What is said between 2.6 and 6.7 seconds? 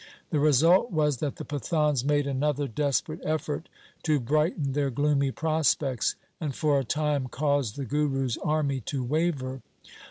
desperate effort to brighten their gloomy prospects, and